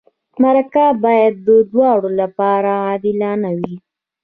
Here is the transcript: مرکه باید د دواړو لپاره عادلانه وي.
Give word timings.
مرکه 0.41 0.85
باید 1.03 1.33
د 1.47 1.49
دواړو 1.71 2.09
لپاره 2.21 2.71
عادلانه 2.85 3.49
وي. 3.59 3.75